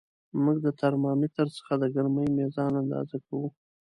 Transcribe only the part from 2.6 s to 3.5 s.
اندازه کوو.